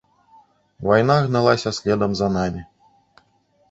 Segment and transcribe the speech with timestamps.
[0.87, 2.69] Вайна гналася следам за намі.